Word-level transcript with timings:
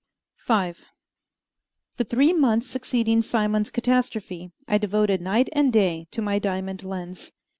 V 0.47 0.73
The 1.97 2.03
three 2.03 2.33
months 2.33 2.65
succeeding 2.65 3.21
Simon's 3.21 3.69
catastrophe 3.69 4.51
I 4.67 4.79
devoted 4.79 5.21
night 5.21 5.47
and 5.53 5.71
day 5.71 6.07
to 6.09 6.23
my 6.23 6.39
diamond 6.39 6.81
lens. 6.83 7.31